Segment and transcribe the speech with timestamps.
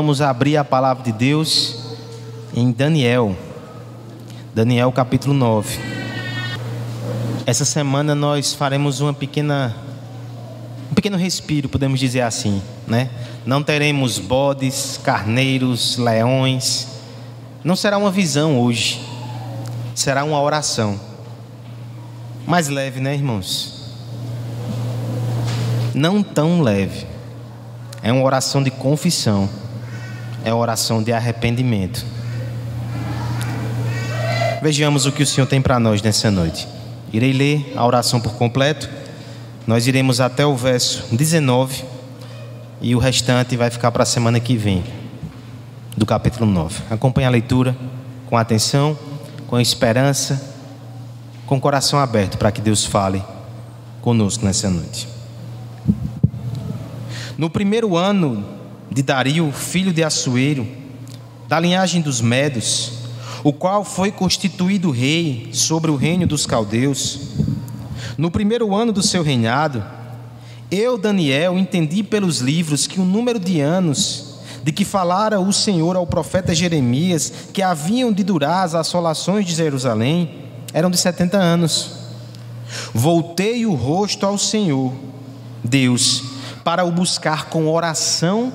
[0.00, 1.76] vamos abrir a palavra de Deus
[2.54, 3.36] em Daniel.
[4.54, 5.78] Daniel capítulo 9.
[7.44, 9.76] Essa semana nós faremos uma pequena
[10.90, 13.10] um pequeno respiro, podemos dizer assim, né?
[13.44, 16.88] Não teremos bodes, carneiros, leões.
[17.62, 19.06] Não será uma visão hoje.
[19.94, 20.98] Será uma oração.
[22.46, 23.84] Mais leve, né, irmãos?
[25.94, 27.06] Não tão leve.
[28.02, 29.59] É uma oração de confissão.
[30.44, 32.04] É oração de arrependimento.
[34.62, 36.68] Vejamos o que o Senhor tem para nós nessa noite.
[37.12, 38.88] Irei ler a oração por completo.
[39.66, 41.84] Nós iremos até o verso 19
[42.80, 44.84] e o restante vai ficar para a semana que vem,
[45.96, 46.82] do capítulo 9.
[46.90, 47.76] Acompanhe a leitura
[48.28, 48.98] com atenção,
[49.46, 50.40] com esperança,
[51.46, 53.22] com coração aberto para que Deus fale
[54.00, 55.08] conosco nessa noite.
[57.36, 58.44] No primeiro ano
[58.90, 60.66] de Dario, filho de Assuero,
[61.48, 62.92] da linhagem dos Medos,
[63.44, 67.20] o qual foi constituído rei sobre o reino dos caldeus.
[68.18, 69.84] No primeiro ano do seu reinado,
[70.70, 74.28] eu, Daniel, entendi pelos livros que o número de anos
[74.62, 79.54] de que falara o Senhor ao profeta Jeremias, que haviam de durar as assolações de
[79.54, 81.92] Jerusalém, eram de 70 anos.
[82.92, 84.92] Voltei o rosto ao Senhor,
[85.64, 86.22] Deus,
[86.62, 88.52] para o buscar com oração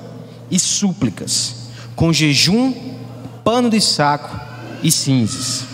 [0.50, 2.72] e súplicas, com jejum,
[3.44, 4.38] pano de saco
[4.82, 5.64] e cinzas.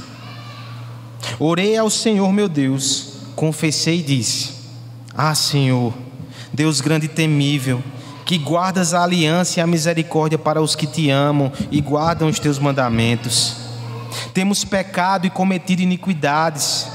[1.39, 4.53] Orei ao Senhor meu Deus, confessei e disse:
[5.15, 5.93] Ah, Senhor,
[6.53, 7.83] Deus grande e temível,
[8.25, 12.39] que guardas a aliança e a misericórdia para os que te amam e guardam os
[12.39, 13.57] teus mandamentos.
[14.35, 16.87] Temos pecado e cometido iniquidades,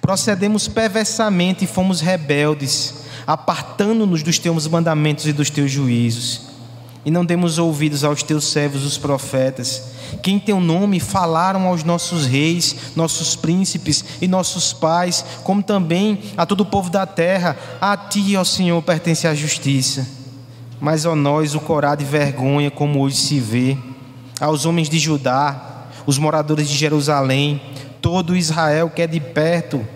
[0.00, 2.94] procedemos perversamente e fomos rebeldes,
[3.26, 6.49] apartando-nos dos teus mandamentos e dos teus juízos
[7.04, 9.82] e não demos ouvidos aos teus servos, os profetas,
[10.22, 16.20] que em teu nome falaram aos nossos reis, nossos príncipes e nossos pais, como também
[16.36, 17.56] a todo o povo da terra.
[17.80, 20.06] A ti, ó Senhor, pertence a justiça.
[20.78, 23.76] Mas a nós o corá de vergonha, como hoje se vê,
[24.40, 27.60] aos homens de Judá, os moradores de Jerusalém,
[28.00, 29.86] todo Israel, quer de perto,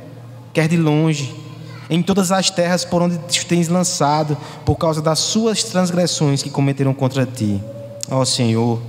[0.52, 1.43] quer de longe
[1.88, 6.50] em todas as terras por onde te tens lançado, por causa das suas transgressões que
[6.50, 7.62] cometeram contra ti.
[8.10, 8.80] Ó Senhor,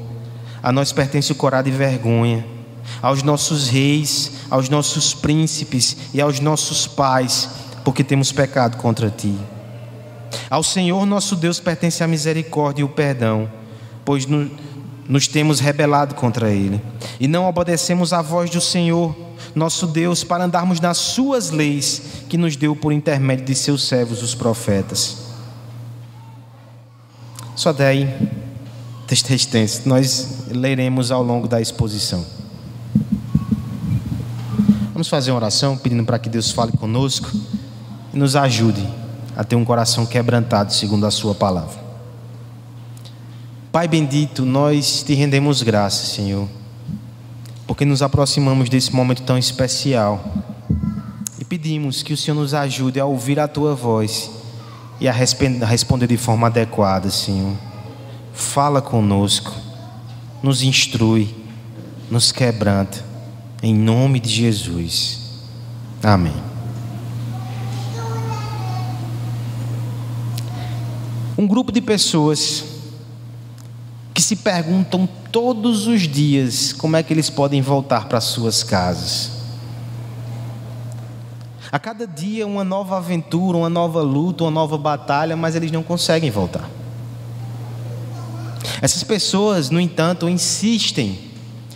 [0.61, 2.45] a nós pertence o corado e vergonha,
[3.01, 7.49] aos nossos reis, aos nossos príncipes e aos nossos pais,
[7.83, 9.37] porque temos pecado contra ti.
[10.49, 13.49] Ao Senhor nosso Deus pertence a misericórdia e o perdão,
[14.03, 14.49] pois no,
[15.07, 16.81] nos temos rebelado contra Ele,
[17.19, 19.15] e não obedecemos à voz do Senhor
[19.53, 24.21] nosso Deus, para andarmos nas Suas leis que nos deu por intermédio de seus servos,
[24.21, 25.17] os profetas.
[27.55, 28.13] Só daí,
[29.07, 32.25] texto extenso, nós leremos ao longo da exposição.
[34.91, 37.31] Vamos fazer uma oração pedindo para que Deus fale conosco
[38.13, 38.85] e nos ajude
[39.35, 41.84] a ter um coração quebrantado segundo a Sua palavra.
[43.75, 46.47] Pai bendito, nós te rendemos graças, Senhor
[47.67, 50.23] porque nos aproximamos desse momento tão especial.
[51.37, 54.31] E pedimos que o Senhor nos ajude a ouvir a tua voz
[54.97, 57.53] e a responder de forma adequada, Senhor.
[58.33, 59.51] Fala conosco,
[60.41, 61.35] nos instrui,
[62.09, 63.03] nos quebranta,
[63.61, 65.19] em nome de Jesus.
[66.01, 66.35] Amém.
[71.37, 72.74] Um grupo de pessoas
[74.15, 79.29] que se perguntam todos os dias como é que eles podem voltar para suas casas.
[81.69, 85.83] A cada dia uma nova aventura, uma nova luta, uma nova batalha, mas eles não
[85.83, 86.69] conseguem voltar.
[88.81, 91.19] Essas pessoas, no entanto, insistem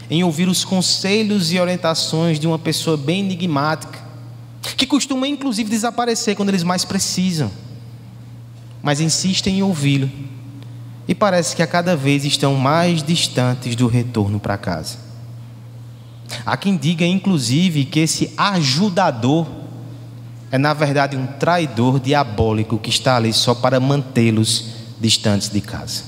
[0.09, 3.99] em ouvir os conselhos e orientações de uma pessoa bem enigmática,
[4.77, 7.51] que costuma inclusive desaparecer quando eles mais precisam,
[8.81, 10.09] mas insistem em ouvi-lo
[11.09, 14.99] e parece que a cada vez estão mais distantes do retorno para casa.
[16.45, 19.47] Há quem diga, inclusive, que esse ajudador
[20.51, 24.69] é, na verdade, um traidor diabólico que está ali só para mantê-los
[25.01, 26.03] distantes de casa.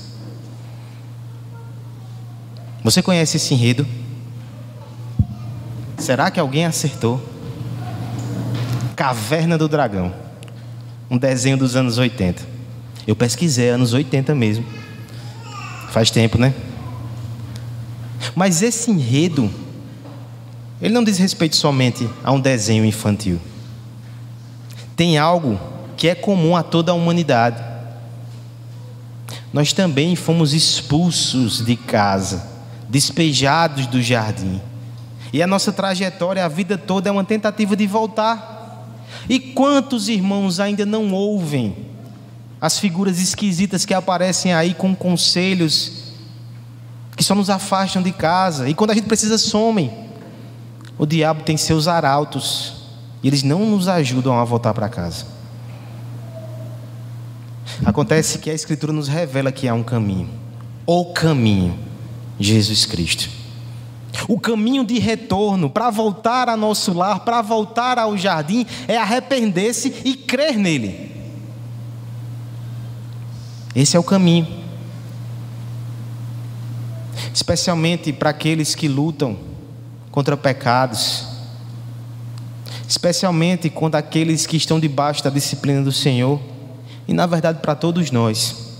[2.84, 3.84] Você conhece esse enredo?
[5.98, 7.20] Será que alguém acertou?
[8.94, 10.14] Caverna do Dragão,
[11.10, 12.40] um desenho dos anos 80.
[13.04, 14.81] Eu pesquisei, anos 80 mesmo.
[15.92, 16.54] Faz tempo, né?
[18.34, 19.52] Mas esse enredo,
[20.80, 23.38] ele não diz respeito somente a um desenho infantil.
[24.96, 25.60] Tem algo
[25.94, 27.62] que é comum a toda a humanidade.
[29.52, 32.42] nós também fomos expulsos de casa,
[32.88, 34.62] despejados do jardim.
[35.30, 38.96] E a nossa trajetória, a vida toda, é uma tentativa de voltar.
[39.28, 41.91] E quantos irmãos ainda não ouvem
[42.62, 46.12] as figuras esquisitas que aparecem aí com conselhos
[47.16, 49.92] que só nos afastam de casa e quando a gente precisa somem?
[50.96, 52.74] O diabo tem seus arautos
[53.20, 55.26] e eles não nos ajudam a voltar para casa.
[57.84, 60.30] Acontece que a Escritura nos revela que há um caminho,
[60.86, 61.76] o caminho,
[62.38, 63.28] Jesus Cristo.
[64.28, 70.02] O caminho de retorno para voltar ao nosso lar, para voltar ao jardim, é arrepender-se
[70.04, 71.11] e crer nele.
[73.74, 74.46] Esse é o caminho.
[77.34, 79.36] Especialmente para aqueles que lutam
[80.10, 81.26] contra pecados,
[82.86, 86.38] especialmente contra aqueles que estão debaixo da disciplina do Senhor,
[87.08, 88.76] e na verdade para todos nós,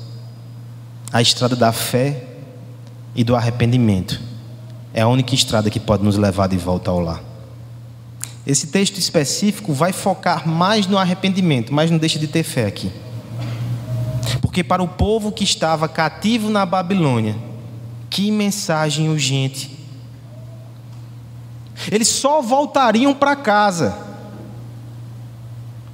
[1.10, 2.24] a estrada da fé
[3.14, 4.20] e do arrependimento
[4.94, 7.22] é a única estrada que pode nos levar de volta ao lar.
[8.46, 12.90] Esse texto específico vai focar mais no arrependimento, mas não deixa de ter fé aqui.
[14.52, 17.34] Porque para o povo que estava cativo na Babilônia,
[18.10, 19.78] que mensagem urgente.
[21.90, 23.96] Eles só voltariam para casa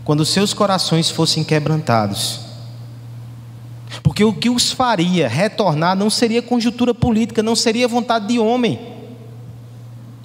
[0.04, 2.40] quando seus corações fossem quebrantados.
[4.02, 8.80] Porque o que os faria retornar não seria conjuntura política, não seria vontade de homem,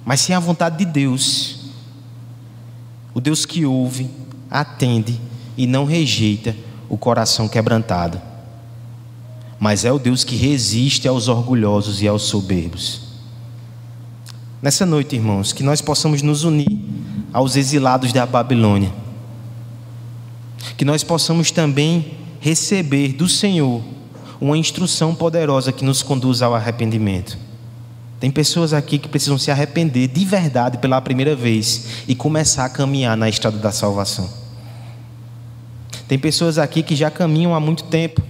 [0.04, 1.70] mas sim a vontade de Deus.
[3.14, 4.10] O Deus que ouve,
[4.50, 5.20] atende
[5.56, 8.20] e não rejeita o coração quebrantado.
[9.58, 13.02] Mas é o Deus que resiste aos orgulhosos e aos soberbos.
[14.60, 16.78] Nessa noite, irmãos, que nós possamos nos unir
[17.32, 18.92] aos exilados da Babilônia.
[20.76, 23.82] Que nós possamos também receber do Senhor
[24.40, 27.38] uma instrução poderosa que nos conduz ao arrependimento.
[28.20, 32.70] Tem pessoas aqui que precisam se arrepender de verdade pela primeira vez e começar a
[32.70, 34.43] caminhar na estrada da salvação.
[36.06, 38.22] Tem pessoas aqui que já caminham há muito tempo.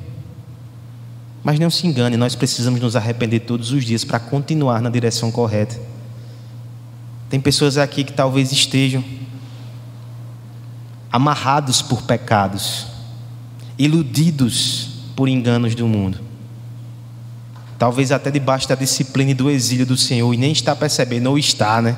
[1.43, 5.31] Mas não se engane, nós precisamos nos arrepender todos os dias para continuar na direção
[5.31, 5.79] correta.
[7.29, 9.05] Tem pessoas aqui que talvez estejam
[11.13, 12.87] amarrados por pecados,
[13.79, 16.19] iludidos por enganos do mundo.
[17.79, 21.39] Talvez até debaixo da disciplina e do exílio do Senhor e nem está percebendo, ou
[21.39, 21.97] está, né?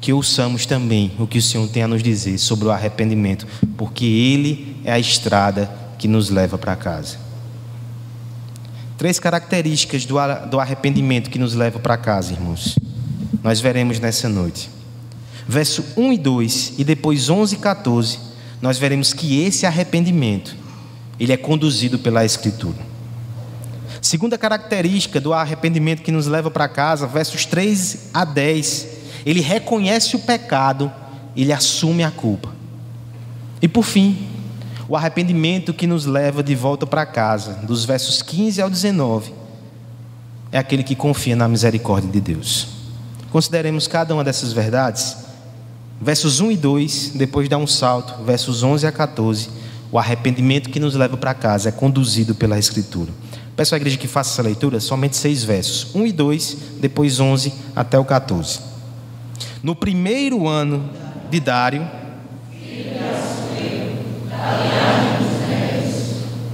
[0.00, 3.46] Que ouçamos também o que o Senhor tem a nos dizer sobre o arrependimento,
[3.76, 7.18] porque Ele é a estrada que nos leva para casa.
[8.98, 12.78] Três características do arrependimento que nos leva para casa, irmãos.
[13.42, 14.70] Nós veremos nessa noite.
[15.46, 18.18] Verso 1 e 2 e depois 11 e 14,
[18.60, 20.56] nós veremos que esse arrependimento,
[21.20, 22.78] ele é conduzido pela Escritura.
[24.00, 28.86] Segunda característica do arrependimento que nos leva para casa, versos 3 a 10,
[29.26, 30.90] ele reconhece o pecado,
[31.36, 32.54] ele assume a culpa.
[33.60, 34.16] E por fim,
[34.88, 39.34] o arrependimento que nos leva de volta para casa, dos versos 15 ao 19,
[40.52, 42.68] é aquele que confia na misericórdia de Deus.
[43.32, 45.16] Consideremos cada uma dessas verdades.
[46.00, 49.48] Versos 1 e 2, depois dá um salto, versos 11 a 14.
[49.90, 53.10] O arrependimento que nos leva para casa é conduzido pela Escritura.
[53.56, 57.52] Peço à igreja que faça essa leitura, somente seis versos, 1 e 2, depois 11
[57.74, 58.75] até o 14.
[59.66, 60.88] No primeiro ano
[61.28, 61.82] de Dário,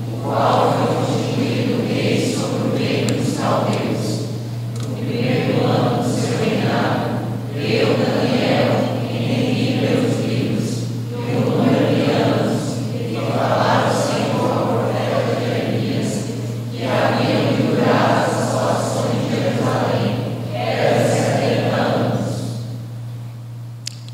[0.08, 1.01] o qual foi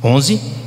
[0.03, 0.58] 11.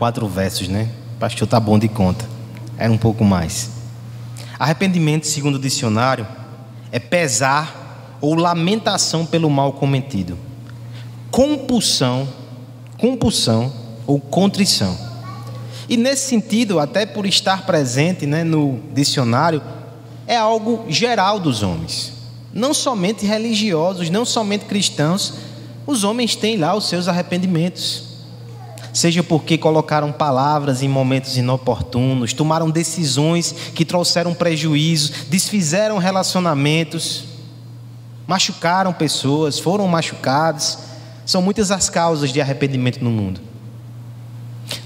[0.00, 0.88] Quatro versos, né?
[1.18, 2.24] Pastor tá bom de conta.
[2.78, 3.68] Era um pouco mais.
[4.58, 6.26] Arrependimento, segundo o dicionário,
[6.90, 10.38] é pesar ou lamentação pelo mal cometido.
[11.30, 12.26] Compulsão,
[12.96, 13.70] compulsão
[14.06, 14.96] ou contrição.
[15.86, 19.60] E nesse sentido, até por estar presente né, no dicionário,
[20.26, 22.14] é algo geral dos homens.
[22.54, 25.34] Não somente religiosos, não somente cristãos,
[25.86, 28.09] os homens têm lá os seus arrependimentos
[28.92, 37.24] seja porque colocaram palavras em momentos inoportunos, tomaram decisões que trouxeram prejuízo, desfizeram relacionamentos,
[38.26, 40.78] machucaram pessoas, foram machucados.
[41.26, 43.40] São muitas as causas de arrependimento no mundo.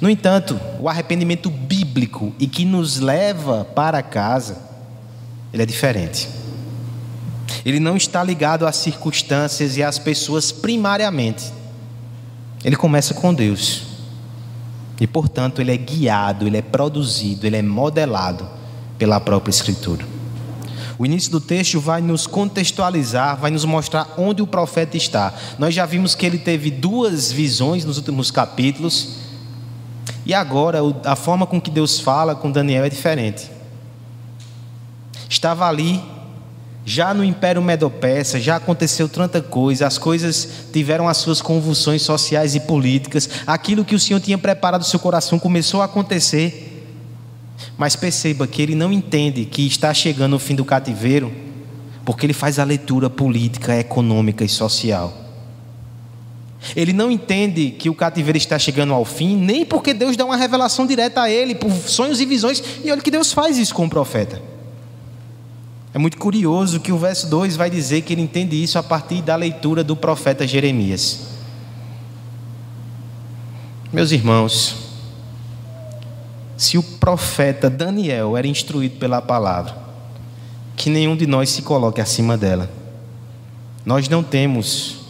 [0.01, 4.59] No entanto, o arrependimento bíblico e que nos leva para casa,
[5.53, 6.29] ele é diferente.
[7.65, 11.53] Ele não está ligado às circunstâncias e às pessoas primariamente.
[12.65, 13.94] Ele começa com Deus.
[15.01, 18.49] E, portanto, ele é guiado, ele é produzido, ele é modelado
[18.97, 20.07] pela própria Escritura.
[20.97, 25.35] O início do texto vai nos contextualizar, vai nos mostrar onde o profeta está.
[25.59, 29.17] Nós já vimos que ele teve duas visões nos últimos capítulos,
[30.25, 33.51] e agora a forma com que Deus fala com Daniel é diferente.
[35.29, 36.01] Estava ali
[36.85, 42.55] já no Império Medo-Persa já aconteceu tanta coisa, as coisas tiveram as suas convulsões sociais
[42.55, 46.71] e políticas, aquilo que o Senhor tinha preparado no seu coração começou a acontecer.
[47.79, 51.33] Mas perceba que ele não entende que está chegando o fim do cativeiro,
[52.05, 55.23] porque ele faz a leitura política, econômica e social.
[56.77, 60.37] Ele não entende que o cativeiro está chegando ao fim, nem porque Deus dá uma
[60.37, 63.87] revelação direta a ele, por sonhos e visões, e olha que Deus faz isso com
[63.87, 64.54] o profeta.
[65.95, 69.23] É muito curioso que o verso 2 vai dizer que ele entende isso a partir
[69.23, 71.21] da leitura do profeta Jeremias.
[73.93, 74.75] Meus irmãos,
[76.57, 79.77] se o profeta Daniel era instruído pela palavra,
[80.77, 82.69] que nenhum de nós se coloque acima dela.
[83.87, 85.05] Nós não temos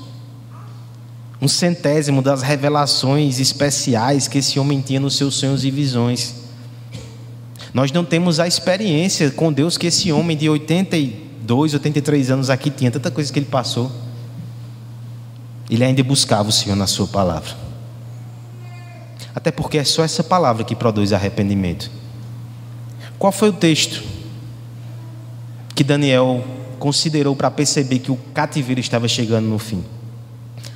[1.41, 6.44] um centésimo das revelações especiais que esse homem tinha nos seus sonhos e visões.
[7.75, 12.71] Nós não temos a experiência com Deus que esse homem de 82, 83 anos aqui
[12.71, 13.91] tinha, tanta coisa que ele passou.
[15.69, 17.51] Ele ainda buscava o Senhor na Sua palavra.
[19.35, 21.91] Até porque é só essa palavra que produz arrependimento.
[23.19, 24.05] Qual foi o texto
[25.75, 26.45] que Daniel
[26.79, 29.85] considerou para perceber que o cativeiro estava chegando no fim?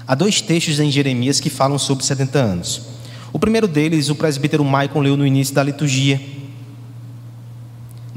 [0.04, 2.82] Há dois textos em Jeremias que falam sobre 70 anos.
[3.32, 6.37] O primeiro deles, o presbítero Maicon leu no início da liturgia.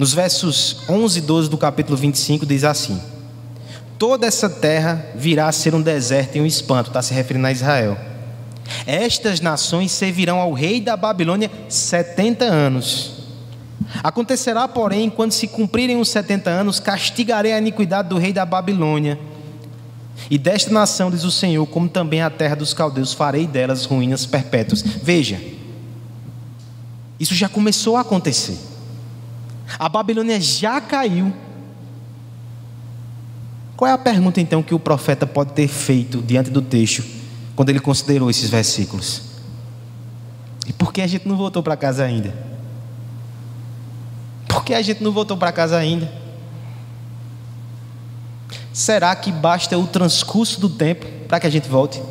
[0.01, 2.99] Nos versos 11 e 12 do capítulo 25 diz assim:
[3.99, 7.51] Toda essa terra virá a ser um deserto e um espanto, está se referindo a
[7.51, 7.95] Israel.
[8.87, 13.11] Estas nações servirão ao rei da Babilônia 70 anos.
[14.01, 19.19] Acontecerá, porém, quando se cumprirem os 70 anos, castigarei a iniquidade do rei da Babilônia.
[20.31, 24.25] E desta nação, diz o Senhor, como também a terra dos caldeus, farei delas ruínas
[24.25, 24.81] perpétuas.
[24.81, 25.39] Veja,
[27.19, 28.70] isso já começou a acontecer.
[29.77, 31.33] A Babilônia já caiu.
[33.75, 37.03] Qual é a pergunta então que o profeta pode ter feito diante do texto
[37.55, 39.23] quando ele considerou esses versículos?
[40.67, 42.33] E por que a gente não voltou para casa ainda?
[44.47, 46.11] Por que a gente não voltou para casa ainda?
[48.71, 52.01] Será que basta o transcurso do tempo para que a gente volte?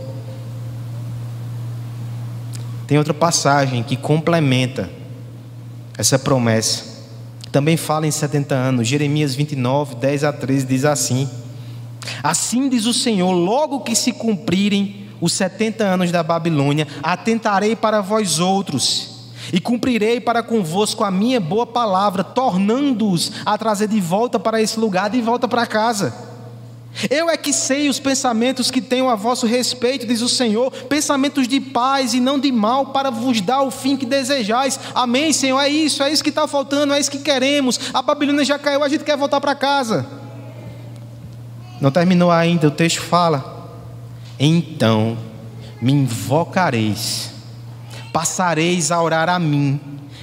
[2.87, 4.91] Tem outra passagem que complementa
[5.97, 6.90] essa promessa
[7.51, 8.87] também fala em 70 anos.
[8.87, 11.29] Jeremias 29, 10 a 13 diz assim:
[12.23, 18.01] Assim diz o Senhor: logo que se cumprirem os 70 anos da Babilônia, atentarei para
[18.01, 19.11] vós outros.
[19.53, 24.79] E cumprirei para convosco a minha boa palavra, tornando-os a trazer de volta para esse
[24.79, 26.30] lugar, de volta para casa.
[27.09, 31.47] Eu é que sei os pensamentos que tenho a vosso respeito, diz o Senhor, pensamentos
[31.47, 34.79] de paz e não de mal, para vos dar o fim que desejais.
[34.95, 35.59] Amém, Senhor?
[35.61, 37.79] É isso, é isso que está faltando, é isso que queremos.
[37.95, 40.07] A Babilônia já caiu, a gente quer voltar para casa.
[41.81, 43.73] Não terminou ainda, o texto fala:
[44.39, 45.17] Então
[45.81, 47.31] me invocareis,
[48.13, 49.81] passareis a orar a mim,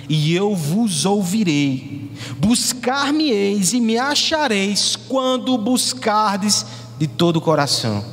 [0.09, 2.11] e eu vos ouvirei.
[2.37, 6.65] Buscar-me-eis e me achareis quando buscardes
[6.97, 8.03] de todo o coração.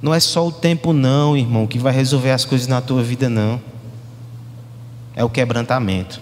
[0.00, 3.28] Não é só o tempo, não, irmão, que vai resolver as coisas na tua vida,
[3.28, 3.60] não.
[5.14, 6.20] É o quebrantamento.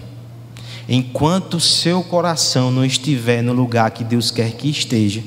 [0.89, 5.23] Enquanto o seu coração não estiver no lugar que Deus quer que esteja,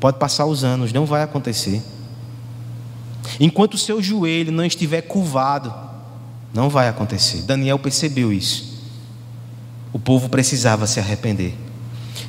[0.00, 1.82] pode passar os anos, não vai acontecer.
[3.38, 5.72] Enquanto o seu joelho não estiver curvado,
[6.52, 7.42] não vai acontecer.
[7.42, 8.78] Daniel percebeu isso.
[9.92, 11.54] O povo precisava se arrepender.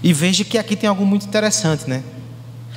[0.02, 2.04] E veja que aqui tem algo muito interessante, né?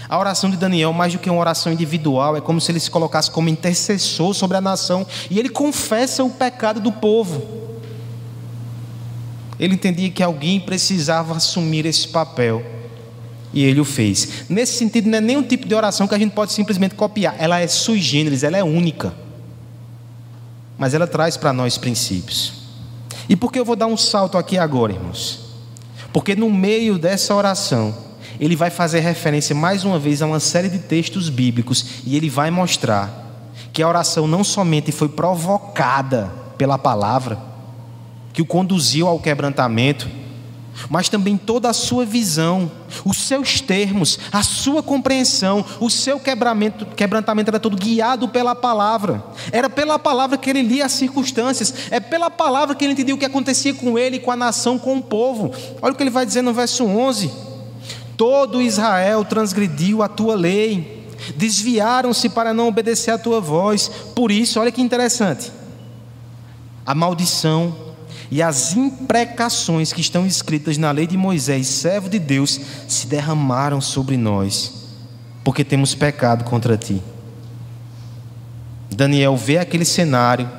[0.09, 2.91] A oração de Daniel, mais do que uma oração individual, é como se ele se
[2.91, 7.63] colocasse como intercessor sobre a nação e ele confessa o pecado do povo.
[9.59, 12.63] Ele entendia que alguém precisava assumir esse papel
[13.53, 14.45] e ele o fez.
[14.49, 17.61] Nesse sentido, não é nenhum tipo de oração que a gente pode simplesmente copiar, ela
[17.61, 19.15] é sui generis, ela é única.
[20.83, 22.55] Mas ela traz para nós princípios.
[23.29, 25.39] E por que eu vou dar um salto aqui agora, irmãos?
[26.13, 27.97] Porque no meio dessa oração,
[28.41, 32.29] ele vai fazer referência mais uma vez a uma série de textos bíblicos e ele
[32.29, 37.39] vai mostrar que a oração não somente foi provocada pela palavra,
[38.33, 40.11] que o conduziu ao quebrantamento,
[40.89, 42.71] mas também toda a sua visão,
[43.05, 49.23] os seus termos, a sua compreensão, o seu quebramento, quebrantamento era todo guiado pela palavra.
[49.51, 53.19] Era pela palavra que ele lia as circunstâncias, é pela palavra que ele entendia o
[53.19, 55.53] que acontecia com ele, com a nação, com o povo.
[55.81, 57.31] Olha o que ele vai dizer no verso 11:
[58.17, 63.91] Todo Israel transgrediu a tua lei, desviaram-se para não obedecer a tua voz.
[64.15, 65.53] Por isso, olha que interessante.
[66.85, 67.92] A maldição
[68.33, 72.59] e as imprecações que estão escritas na lei de Moisés, servo de Deus,
[72.89, 74.87] se derramaram sobre nós,
[75.45, 77.03] porque temos pecado contra ti.
[78.91, 80.51] Daniel vê aquele cenário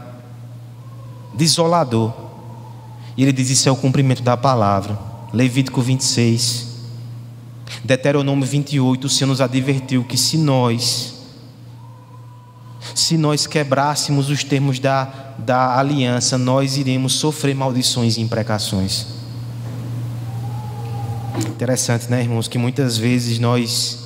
[1.33, 2.13] desolador,
[3.17, 4.95] e ele diz: Isso é o cumprimento da palavra.
[5.33, 6.67] Levítico 26,
[7.83, 11.23] Deuteronômio 28, o Senhor nos advertiu que se nós
[12.93, 19.07] se nós quebrássemos os termos da, da aliança, nós iremos sofrer maldições e imprecações.
[21.47, 24.03] Interessante, né, irmãos, que muitas vezes nós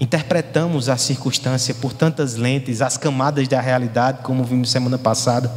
[0.00, 5.50] interpretamos a circunstância por tantas lentes, as camadas da realidade, como vimos semana passada.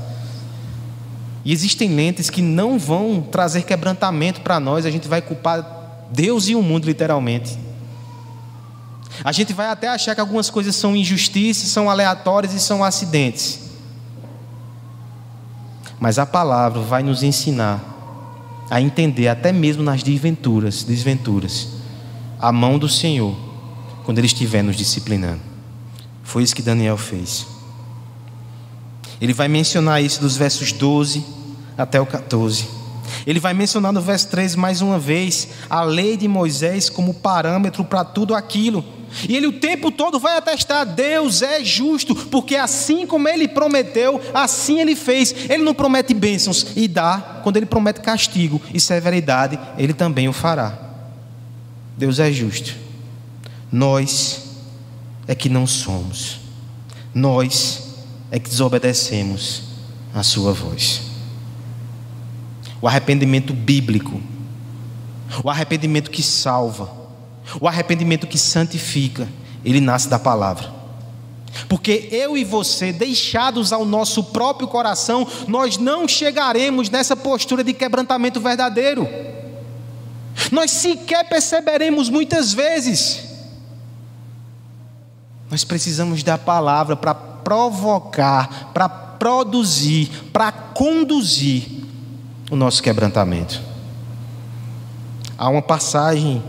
[1.44, 6.48] E existem lentes que não vão trazer quebrantamento para nós, a gente vai culpar Deus
[6.48, 7.58] e o mundo, literalmente.
[9.24, 13.61] A gente vai até achar que algumas coisas são injustiças, são aleatórias e são acidentes.
[16.02, 17.80] Mas a palavra vai nos ensinar
[18.72, 21.68] a entender, até mesmo nas desventuras, desventuras,
[22.40, 23.36] a mão do Senhor,
[24.04, 25.42] quando Ele estiver nos disciplinando.
[26.24, 27.46] Foi isso que Daniel fez.
[29.22, 31.24] Ele vai mencionar isso dos versos 12
[31.78, 32.68] até o 14.
[33.28, 37.86] Ele vai mencionar no verso 13 mais uma vez a lei de Moisés como parâmetro
[37.86, 38.84] para tudo aquilo
[39.28, 44.21] e ele o tempo todo vai atestar: Deus é justo, porque assim como ele prometeu,
[44.34, 45.34] assim ele fez.
[45.50, 50.34] Ele não promete bênçãos e dá, quando ele promete castigo e severidade, ele também o
[50.34, 50.78] fará.
[51.97, 52.76] Deus é justo.
[53.71, 54.43] Nós
[55.28, 56.39] é que não somos,
[57.13, 57.95] nós
[58.32, 59.63] é que desobedecemos
[60.13, 61.02] a Sua voz.
[62.82, 64.19] O arrependimento bíblico,
[65.43, 67.01] o arrependimento que salva,
[67.60, 69.28] o arrependimento que santifica,
[69.64, 70.82] ele nasce da palavra.
[71.68, 77.74] Porque eu e você, deixados ao nosso próprio coração, nós não chegaremos nessa postura de
[77.74, 79.08] quebrantamento verdadeiro.
[80.52, 83.32] Nós sequer perceberemos muitas vezes.
[85.50, 91.66] Nós precisamos da palavra para provocar, para produzir, para conduzir
[92.50, 93.62] o nosso quebrantamento.
[95.38, 96.42] Há uma passagem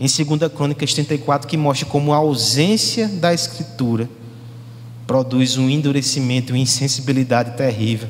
[0.00, 4.08] em 2 Crônicas 34, que mostra como a ausência da Escritura
[5.06, 8.08] produz um endurecimento e insensibilidade terrível.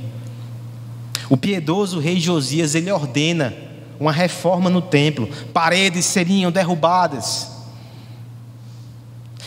[1.29, 3.53] O piedoso rei Josias, ele ordena
[3.99, 7.49] uma reforma no templo, paredes seriam derrubadas.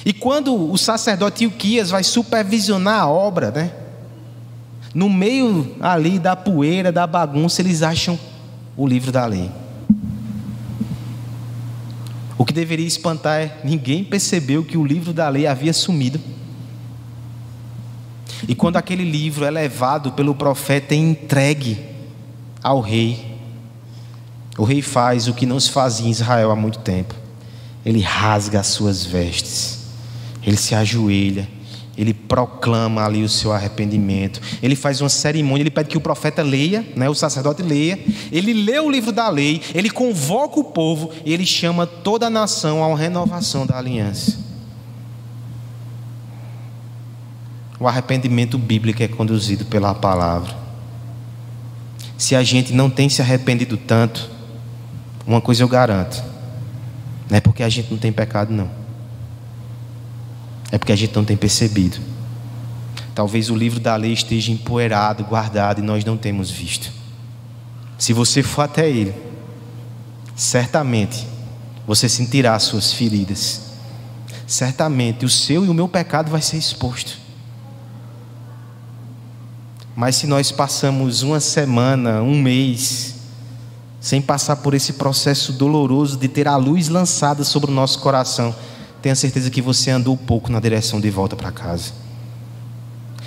[0.06, 3.72] E quando o sacerdote Ilquias vai supervisionar a obra, né?
[4.94, 8.20] No meio ali da poeira, da bagunça, eles acham
[8.76, 9.50] o livro da lei.
[12.44, 16.20] O que deveria espantar é ninguém percebeu que o livro da lei havia sumido.
[18.46, 21.80] E quando aquele livro é levado pelo profeta e entregue
[22.62, 23.40] ao rei,
[24.58, 27.16] o rei faz o que não se fazia em Israel há muito tempo.
[27.86, 29.80] Ele rasga as suas vestes,
[30.46, 31.48] ele se ajoelha
[31.96, 34.42] ele proclama ali o seu arrependimento.
[34.62, 38.00] Ele faz uma cerimônia, ele pede que o profeta leia, né, o sacerdote leia.
[38.32, 42.30] Ele lê o livro da lei, ele convoca o povo e ele chama toda a
[42.30, 44.42] nação à renovação da aliança.
[47.80, 50.56] O arrependimento bíblico é conduzido pela palavra.
[52.18, 54.32] Se a gente não tem se arrependido tanto,
[55.28, 56.24] uma coisa eu garanto:
[57.30, 58.83] não é porque a gente não tem pecado, não
[60.74, 62.00] É porque a gente não tem percebido.
[63.14, 66.92] Talvez o livro da lei esteja empoeirado, guardado e nós não temos visto.
[67.96, 69.14] Se você for até ele,
[70.36, 71.28] certamente
[71.86, 73.74] você sentirá as suas feridas.
[74.48, 77.20] Certamente o seu e o meu pecado vai ser exposto.
[79.96, 83.18] Mas se nós passamos uma semana, um mês,
[84.00, 88.56] sem passar por esse processo doloroso de ter a luz lançada sobre o nosso coração,
[89.04, 91.92] tenha certeza que você andou pouco na direção de volta para casa.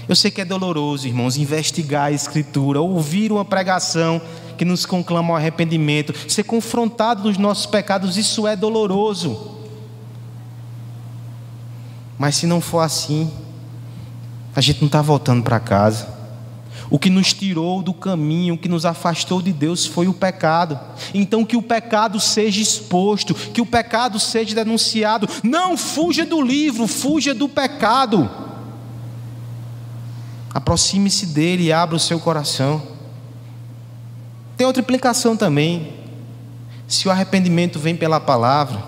[0.08, 4.18] Eu sei que é doloroso, irmãos, investigar a Escritura, ouvir uma pregação
[4.56, 9.54] que nos conclama ao arrependimento, ser confrontado nos nossos pecados, isso é doloroso.
[12.16, 13.30] Mas se não for assim,
[14.54, 16.15] a gente não está voltando para casa.
[16.88, 20.78] O que nos tirou do caminho, o que nos afastou de Deus foi o pecado.
[21.12, 25.28] Então, que o pecado seja exposto, que o pecado seja denunciado.
[25.42, 28.30] Não fuja do livro, fuja do pecado.
[30.54, 32.80] Aproxime-se dele e abra o seu coração.
[34.56, 35.92] Tem outra implicação também.
[36.86, 38.82] Se o arrependimento vem pela palavra,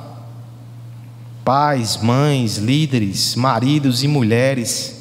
[1.44, 4.97] pais, mães, líderes, maridos e mulheres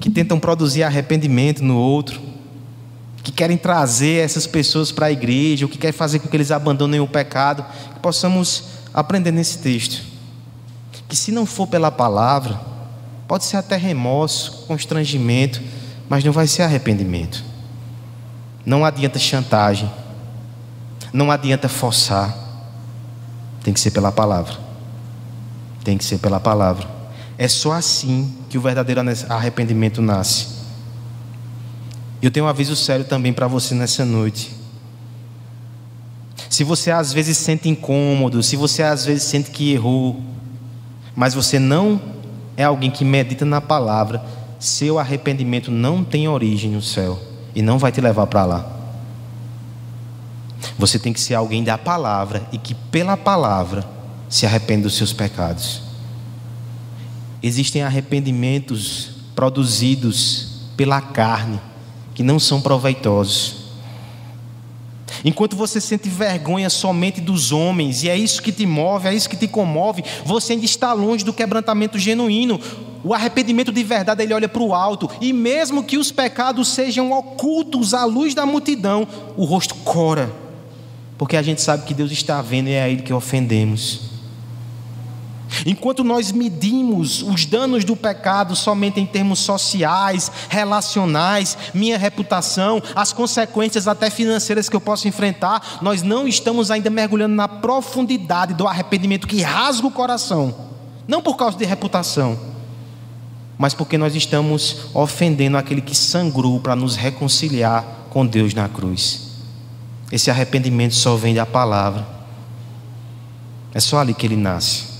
[0.00, 2.20] que tentam produzir arrependimento no outro,
[3.22, 6.50] que querem trazer essas pessoas para a igreja, ou que querem fazer com que eles
[6.50, 10.02] abandonem o pecado, que possamos aprender nesse texto.
[11.08, 12.74] Que se não for pela palavra,
[13.26, 15.62] Pode ser até remorso, constrangimento,
[16.08, 17.42] mas não vai ser arrependimento.
[18.64, 19.90] Não adianta chantagem.
[21.12, 22.36] Não adianta forçar.
[23.62, 24.56] Tem que ser pela palavra.
[25.82, 26.88] Tem que ser pela palavra.
[27.38, 30.46] É só assim que o verdadeiro arrependimento nasce.
[32.22, 34.54] Eu tenho um aviso sério também para você nessa noite.
[36.48, 40.22] Se você às vezes sente incômodo, se você às vezes sente que errou,
[41.16, 42.00] mas você não
[42.56, 44.24] é alguém que medita na palavra,
[44.60, 47.20] seu arrependimento não tem origem no céu
[47.56, 48.72] e não vai te levar para lá.
[50.78, 53.84] Você tem que ser alguém da palavra e que pela palavra
[54.28, 55.83] se arrepende dos seus pecados.
[57.46, 61.60] Existem arrependimentos produzidos pela carne
[62.14, 63.64] que não são proveitosos.
[65.22, 69.28] Enquanto você sente vergonha somente dos homens, e é isso que te move, é isso
[69.28, 72.58] que te comove, você ainda está longe do quebrantamento genuíno.
[73.04, 77.12] O arrependimento de verdade, ele olha para o alto, e mesmo que os pecados sejam
[77.12, 80.32] ocultos à luz da multidão, o rosto cora,
[81.18, 84.13] porque a gente sabe que Deus está vendo e é a Ele que ofendemos.
[85.66, 93.12] Enquanto nós medimos os danos do pecado somente em termos sociais, relacionais, minha reputação, as
[93.12, 98.66] consequências até financeiras que eu posso enfrentar, nós não estamos ainda mergulhando na profundidade do
[98.66, 100.54] arrependimento que rasga o coração,
[101.06, 102.38] não por causa de reputação,
[103.56, 109.34] mas porque nós estamos ofendendo aquele que sangrou para nos reconciliar com Deus na cruz.
[110.10, 112.06] Esse arrependimento só vem da palavra,
[113.72, 114.93] é só ali que ele nasce.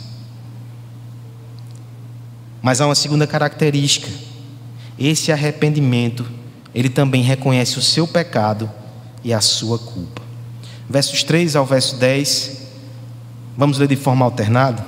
[2.64, 4.08] Mas há uma segunda característica.
[4.98, 6.24] Esse arrependimento,
[6.74, 8.70] ele também reconhece o seu pecado
[9.22, 10.22] e a sua culpa.
[10.88, 12.62] Versos 3 ao verso 10,
[13.54, 14.82] vamos ler de forma alternada.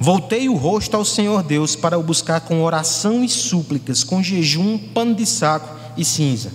[0.00, 4.78] Voltei o rosto ao Senhor Deus para o buscar com oração e súplicas, com jejum,
[4.78, 6.50] pano de saco e cinza.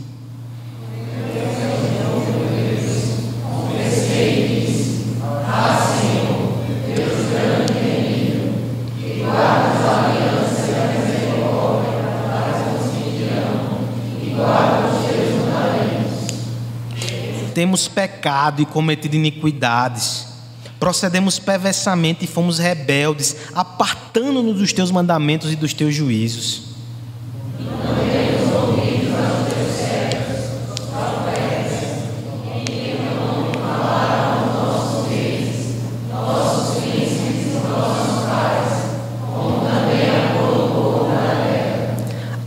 [17.61, 20.25] Temos pecado e cometido iniquidades,
[20.79, 26.71] procedemos perversamente e fomos rebeldes, apartando-nos dos teus mandamentos e dos teus juízos.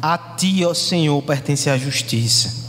[0.03, 2.64] A ti, ó Senhor, pertence a justiça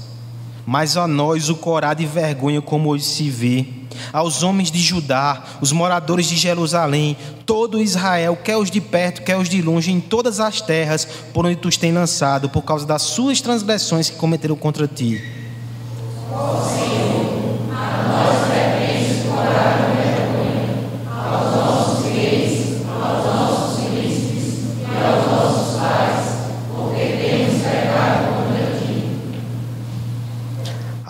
[0.66, 3.66] mas a nós o corá de vergonha como hoje se vê.
[4.12, 9.38] Aos homens de Judá, os moradores de Jerusalém, todo Israel, quer os de perto, quer
[9.38, 12.86] os de longe, em todas as terras por onde tu os tens lançado, por causa
[12.86, 15.22] das suas transgressões que cometeram contra ti.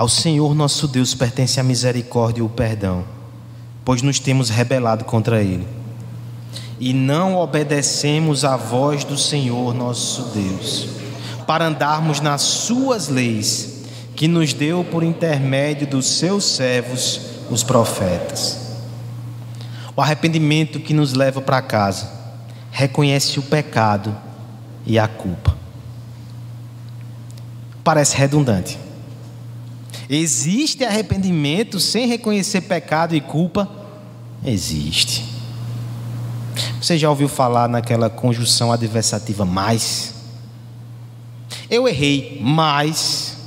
[0.06, 3.04] Ao Senhor nosso Deus pertence a misericórdia e o perdão,
[3.84, 5.68] pois nos temos rebelado contra Ele.
[6.80, 10.90] e não obedecemos à voz do Senhor nosso Deus,
[11.48, 18.60] para andarmos nas suas leis, que nos deu por intermédio dos seus servos, os profetas.
[19.96, 22.08] O arrependimento que nos leva para casa
[22.72, 24.16] reconhece o pecado
[24.86, 25.58] e a culpa.
[27.84, 28.85] Parece redundante.
[30.10, 33.70] Existe arrependimento sem reconhecer pecado e culpa?
[34.44, 35.26] Existe.
[36.82, 40.14] Você já ouviu falar naquela conjunção adversativa mais?
[41.70, 43.38] Eu errei, mas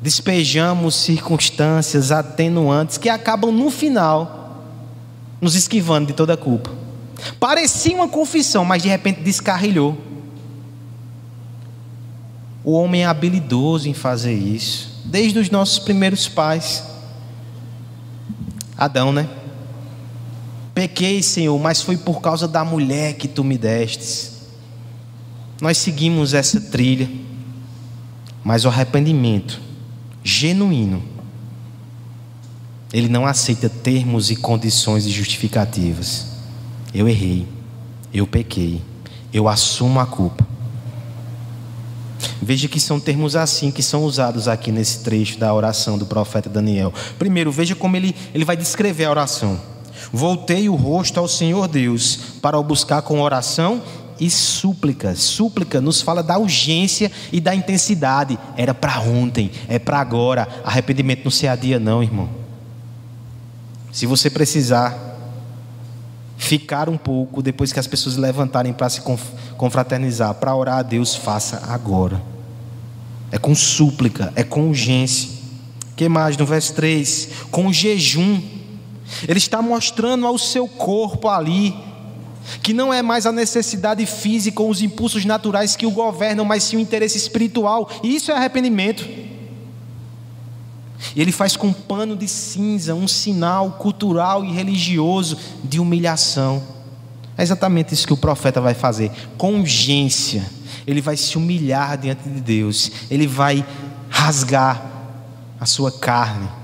[0.00, 4.42] despejamos circunstâncias atenuantes que acabam no final
[5.40, 6.70] nos esquivando de toda a culpa.
[7.38, 9.98] Parecia uma confissão, mas de repente descarrilhou.
[12.64, 16.84] O homem é habilidoso em fazer isso, desde os nossos primeiros pais.
[18.76, 19.28] Adão, né?
[20.74, 24.32] Pequei, Senhor, mas foi por causa da mulher que tu me destes.
[25.60, 27.10] Nós seguimos essa trilha,
[28.42, 29.60] mas o arrependimento
[30.24, 31.02] genuíno,
[32.92, 36.26] ele não aceita termos e condições e justificativas.
[36.94, 37.46] Eu errei,
[38.12, 38.82] eu pequei,
[39.32, 40.46] eu assumo a culpa.
[42.40, 46.48] Veja que são termos assim que são usados aqui nesse trecho da oração do profeta
[46.48, 46.92] Daniel.
[47.18, 49.60] Primeiro, veja como ele, ele vai descrever a oração.
[50.12, 53.82] Voltei o rosto ao Senhor Deus para o buscar com oração
[54.18, 55.14] e súplica.
[55.16, 58.38] Súplica nos fala da urgência e da intensidade.
[58.56, 60.48] Era para ontem, é para agora.
[60.64, 62.28] Arrependimento não se adia, não, irmão.
[63.92, 65.11] Se você precisar
[66.42, 69.00] ficar um pouco depois que as pessoas levantarem para se
[69.56, 72.20] confraternizar, para orar a Deus, faça agora.
[73.30, 75.30] É com súplica, é com urgência.
[75.94, 77.28] que mais no verso 3?
[77.50, 78.42] Com jejum
[79.28, 81.74] ele está mostrando ao seu corpo ali
[82.60, 86.64] que não é mais a necessidade física ou os impulsos naturais que o governam, mas
[86.64, 87.88] sim o interesse espiritual.
[88.02, 89.08] E isso é arrependimento.
[91.14, 96.62] E ele faz com um pano de cinza um sinal cultural e religioso de humilhação.
[97.36, 100.44] É exatamente isso que o profeta vai fazer, com urgência.
[100.86, 103.64] Ele vai se humilhar diante de Deus, ele vai
[104.10, 104.90] rasgar
[105.60, 106.62] a sua carne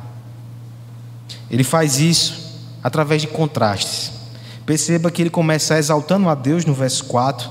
[1.51, 4.13] ele faz isso através de contrastes.
[4.67, 7.51] Perceba que ele começa exaltando a Deus no verso 4.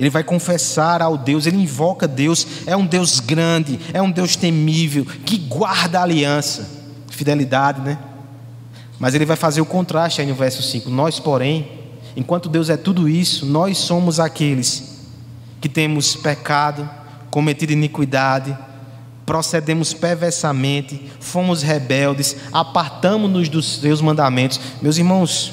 [0.00, 4.34] Ele vai confessar ao Deus, ele invoca Deus, é um Deus grande, é um Deus
[4.34, 6.66] temível, que guarda a aliança.
[7.10, 7.98] Fidelidade, né?
[8.98, 10.88] Mas ele vai fazer o contraste aí no verso 5.
[10.88, 11.68] Nós, porém,
[12.16, 15.06] enquanto Deus é tudo isso, nós somos aqueles
[15.60, 16.88] que temos pecado,
[17.30, 18.56] cometido iniquidade,
[19.26, 24.58] procedemos perversamente, fomos rebeldes, apartamos-nos dos seus mandamentos.
[24.80, 25.52] Meus irmãos,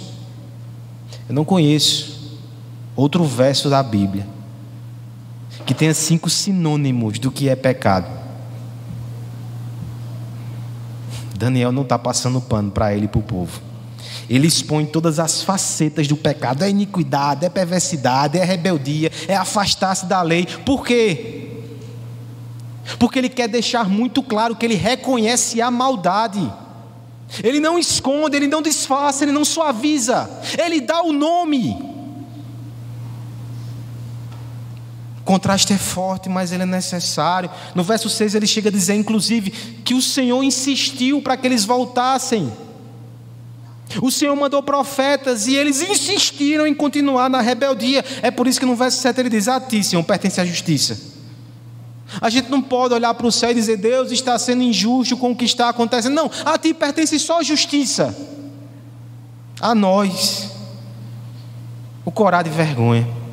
[1.28, 2.40] eu não conheço
[2.96, 4.37] outro verso da Bíblia
[5.68, 8.08] que tenha cinco sinônimos do que é pecado.
[11.38, 13.62] Daniel não está passando pano para ele e para o povo.
[14.28, 20.08] Ele expõe todas as facetas do pecado: é iniquidade, é perversidade, é rebeldia, é afastar-se
[20.08, 20.48] da lei.
[20.66, 21.44] Por quê?
[22.98, 26.52] porque ele quer deixar muito claro que ele reconhece a maldade.
[27.44, 31.78] Ele não esconde, ele não disfarça, ele não suaviza, ele dá o nome.
[35.17, 37.50] O contraste é forte, mas ele é necessário.
[37.76, 39.52] No verso 6 ele chega a dizer, inclusive,
[39.84, 42.52] que o Senhor insistiu para que eles voltassem.
[44.02, 48.04] O Senhor mandou profetas e eles insistiram em continuar na rebeldia.
[48.22, 50.98] É por isso que no verso 7 ele diz: A ti, Senhor, pertence a justiça.
[52.22, 55.32] A gente não pode olhar para o céu e dizer, Deus está sendo injusto com
[55.32, 56.14] o que está acontecendo.
[56.14, 58.16] Não, a ti pertence só a justiça.
[59.60, 60.52] A nós.
[62.06, 63.27] O corar de vergonha.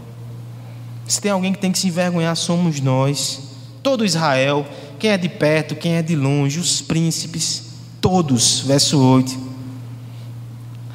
[1.07, 3.41] Se tem alguém que tem que se envergonhar, somos nós.
[3.83, 4.67] Todo Israel,
[4.99, 7.65] quem é de perto, quem é de longe, os príncipes,
[8.01, 8.61] todos.
[8.61, 9.39] Verso 8.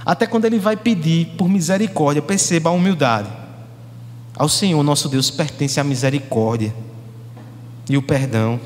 [0.05, 3.29] Até quando ele vai pedir por misericórdia, perceba a humildade.
[4.35, 6.73] Ao Senhor nosso Deus pertence a misericórdia
[7.89, 8.59] e o perdão,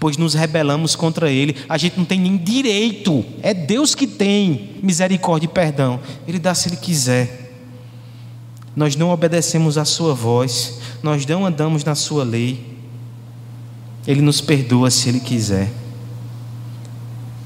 [0.00, 4.76] pois nos rebelamos contra Ele, a gente não tem nem direito, é Deus que tem
[4.82, 7.43] misericórdia e perdão, Ele dá se Ele quiser.
[8.76, 12.78] Nós não obedecemos a Sua voz, nós não andamos na Sua lei,
[14.06, 15.70] Ele nos perdoa se Ele quiser.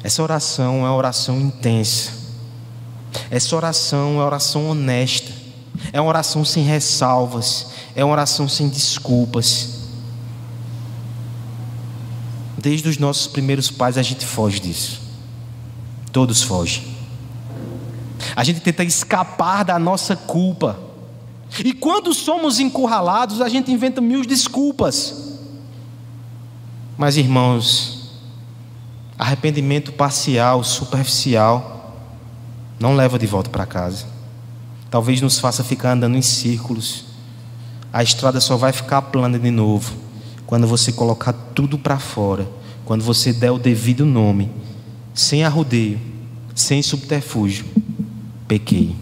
[0.03, 2.13] Essa oração é uma oração intensa,
[3.31, 5.33] essa oração é uma oração honesta,
[5.93, 9.79] é uma oração sem ressalvas, é uma oração sem desculpas.
[12.57, 15.01] Desde os nossos primeiros pais a gente foge disso.
[16.11, 16.83] Todos fogem.
[18.35, 20.88] A gente tenta escapar da nossa culpa.
[21.65, 25.39] E quando somos encurralados, a gente inventa mil desculpas.
[26.97, 28.13] Mas, irmãos,
[29.19, 31.97] arrependimento parcial, superficial,
[32.79, 34.07] não leva de volta para casa.
[34.91, 37.07] Talvez nos faça ficar andando em círculos.
[37.93, 39.93] A estrada só vai ficar plana de novo
[40.47, 42.49] quando você colocar tudo para fora,
[42.85, 44.51] quando você der o devido nome,
[45.13, 46.01] sem arrudeio,
[46.55, 47.67] sem subterfúgio.
[48.47, 48.97] Pequei.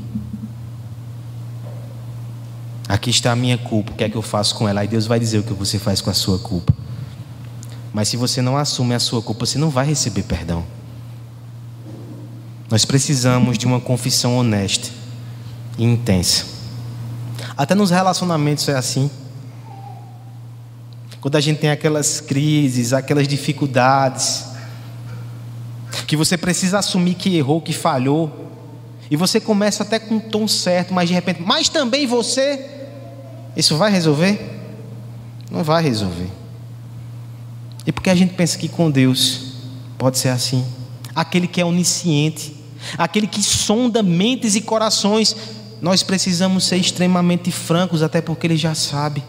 [2.89, 4.81] Aqui está a minha culpa, o que é que eu faço com ela?
[4.81, 6.73] Aí Deus vai dizer o que você faz com a sua culpa.
[7.93, 10.65] Mas se você não assume a sua culpa, você não vai receber perdão.
[12.71, 14.89] Nós precisamos de uma confissão honesta
[15.79, 16.45] e intensa.
[17.57, 19.11] Até nos relacionamentos é assim.
[21.21, 24.45] Quando a gente tem aquelas crises, aquelas dificuldades,
[26.07, 28.47] que você precisa assumir que errou, que falhou,
[29.11, 32.76] e você começa até com um tom certo, mas de repente, mas também você,
[33.57, 34.39] isso vai resolver?
[35.51, 36.29] Não vai resolver.
[37.87, 39.55] E porque a gente pensa que com Deus
[39.97, 40.65] pode ser assim?
[41.15, 42.55] Aquele que é onisciente,
[42.99, 45.35] aquele que sonda mentes e corações,
[45.81, 49.25] nós precisamos ser extremamente francos, até porque Ele já sabe.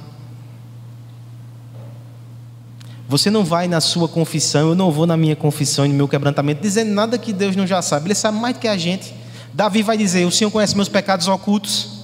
[3.08, 6.08] Você não vai na sua confissão, eu não vou na minha confissão e no meu
[6.08, 9.14] quebrantamento dizendo nada que Deus não já sabe, Ele sabe mais do que a gente.
[9.54, 11.97] Davi vai dizer: O Senhor conhece meus pecados ocultos.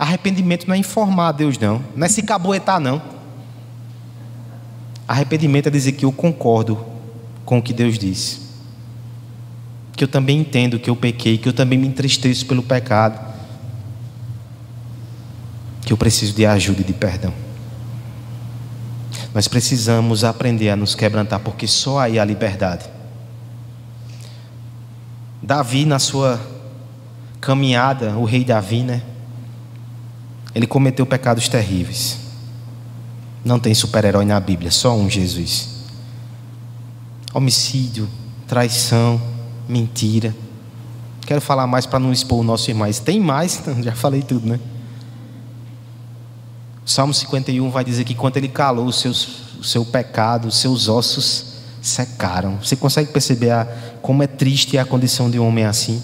[0.00, 3.02] Arrependimento não é informar a Deus, não, não é se caboetar, não.
[5.06, 6.82] Arrependimento é dizer que eu concordo
[7.44, 8.40] com o que Deus disse.
[9.92, 13.20] Que eu também entendo que eu pequei, que eu também me entristeço pelo pecado.
[15.82, 17.34] Que eu preciso de ajuda e de perdão.
[19.34, 22.86] Nós precisamos aprender a nos quebrantar, porque só aí há liberdade.
[25.42, 26.40] Davi, na sua
[27.38, 29.02] caminhada, o rei Davi, né?
[30.54, 32.18] Ele cometeu pecados terríveis.
[33.44, 35.68] Não tem super-herói na Bíblia, só um Jesus.
[37.32, 38.08] Homicídio,
[38.46, 39.20] traição,
[39.68, 40.34] mentira.
[41.26, 42.90] Quero falar mais para não expor o nosso irmão.
[42.92, 44.60] Tem mais, já falei tudo, né?
[46.84, 50.88] Salmo 51 vai dizer que quando ele calou os seus, o seu pecado, os seus
[50.88, 52.56] ossos secaram.
[52.56, 53.64] Você consegue perceber a,
[54.02, 56.02] como é triste a condição de um homem assim?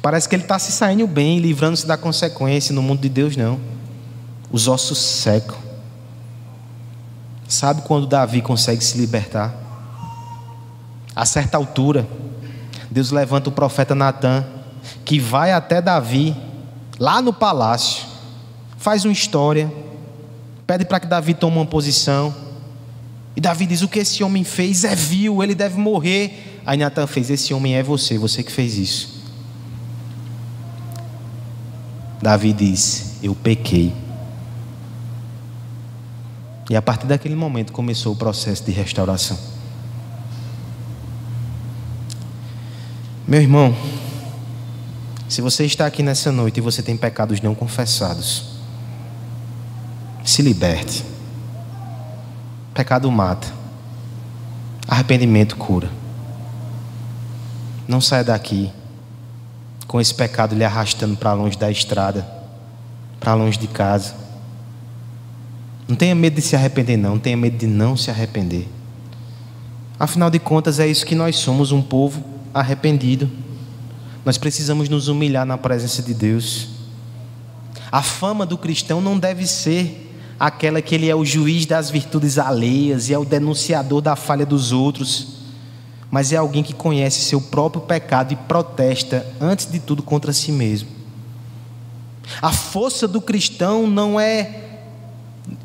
[0.00, 2.74] Parece que ele está se saindo bem, livrando-se da consequência.
[2.74, 3.58] No mundo de Deus, não.
[4.50, 5.56] Os ossos secam.
[7.48, 9.54] Sabe quando Davi consegue se libertar?
[11.14, 12.06] A certa altura,
[12.90, 14.44] Deus levanta o profeta Natan,
[15.04, 16.36] que vai até Davi,
[16.98, 18.04] lá no palácio,
[18.78, 19.72] faz uma história,
[20.66, 22.34] pede para que Davi tome uma posição.
[23.36, 26.60] E Davi diz: O que esse homem fez é vil, ele deve morrer.
[26.66, 29.13] Aí Natan fez: Esse homem é você, você que fez isso.
[32.24, 33.94] Davi diz: Eu pequei.
[36.70, 39.38] E a partir daquele momento começou o processo de restauração.
[43.28, 43.76] Meu irmão,
[45.28, 48.54] se você está aqui nessa noite e você tem pecados não confessados,
[50.24, 51.04] se liberte.
[52.72, 53.52] Pecado mata.
[54.88, 55.90] Arrependimento cura.
[57.86, 58.72] Não saia daqui
[59.94, 62.26] com esse pecado lhe arrastando para longe da estrada,
[63.20, 64.12] para longe de casa.
[65.86, 67.16] Não tenha medo de se arrepender, não.
[67.16, 68.66] Tenha medo de não se arrepender.
[69.96, 73.30] Afinal de contas, é isso que nós somos, um povo arrependido.
[74.24, 76.70] Nós precisamos nos humilhar na presença de Deus.
[77.92, 82.36] A fama do cristão não deve ser aquela que ele é o juiz das virtudes
[82.36, 85.33] alheias e é o denunciador da falha dos outros,
[86.10, 90.52] mas é alguém que conhece seu próprio pecado e protesta, antes de tudo, contra si
[90.52, 90.88] mesmo.
[92.40, 94.60] A força do cristão não é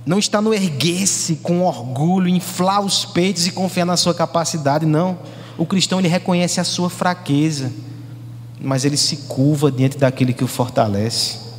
[0.05, 5.19] não está no erguer-se com orgulho, inflar os peitos e confiar na sua capacidade, não.
[5.57, 7.71] O cristão ele reconhece a sua fraqueza,
[8.59, 11.49] mas ele se curva diante daquele que o fortalece.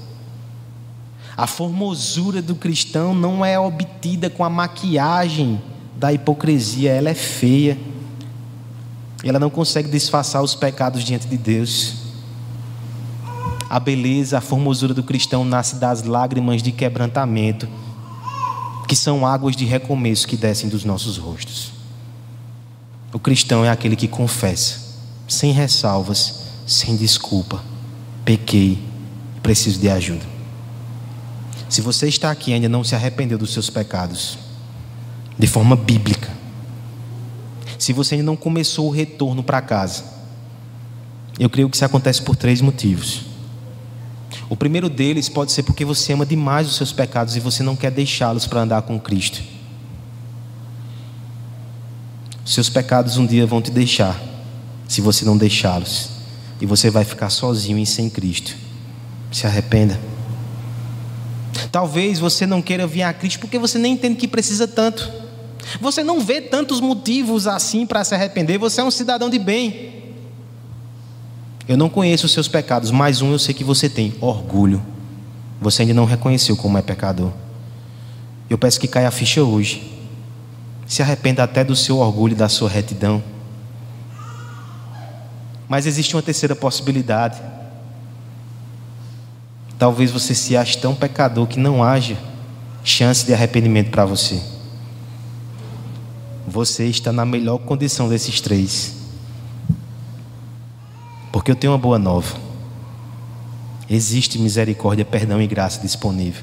[1.36, 5.62] A formosura do cristão não é obtida com a maquiagem
[5.96, 7.78] da hipocrisia, ela é feia.
[9.22, 11.94] Ela não consegue disfarçar os pecados diante de Deus.
[13.68, 17.68] A beleza, a formosura do cristão nasce das lágrimas de quebrantamento
[18.90, 21.70] que são águas de recomeço que descem dos nossos rostos.
[23.12, 24.80] O cristão é aquele que confessa,
[25.28, 27.62] sem ressalvas, sem desculpa,
[28.24, 28.82] pequei,
[29.44, 30.24] preciso de ajuda.
[31.68, 34.36] Se você está aqui e ainda não se arrependeu dos seus pecados,
[35.38, 36.39] de forma bíblica,
[37.82, 40.04] se você ainda não começou o retorno para casa,
[41.40, 43.22] Eu creio que isso acontece por três motivos.
[44.50, 47.74] O primeiro deles pode ser porque você ama demais os seus pecados e você não
[47.74, 49.42] quer deixá-los para andar com Cristo.
[52.44, 54.20] Seus pecados um dia vão te deixar,
[54.86, 56.10] se você não deixá-los,
[56.60, 58.54] e você vai ficar sozinho e sem Cristo.
[59.32, 59.98] Se arrependa.
[61.72, 65.19] Talvez você não queira vir a Cristo porque você nem entende que precisa tanto.
[65.78, 68.58] Você não vê tantos motivos assim para se arrepender.
[68.58, 70.00] Você é um cidadão de bem.
[71.68, 74.82] Eu não conheço os seus pecados, mas um eu sei que você tem: orgulho.
[75.60, 77.30] Você ainda não reconheceu como é pecador.
[78.48, 79.96] Eu peço que caia a ficha hoje.
[80.86, 83.22] Se arrependa até do seu orgulho e da sua retidão.
[85.68, 87.40] Mas existe uma terceira possibilidade.
[89.78, 92.16] Talvez você se ache tão pecador que não haja
[92.82, 94.42] chance de arrependimento para você.
[96.50, 98.96] Você está na melhor condição desses três.
[101.30, 102.36] Porque eu tenho uma boa nova.
[103.88, 106.42] Existe misericórdia, perdão e graça disponível.